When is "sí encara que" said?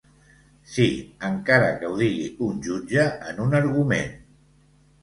0.75-1.91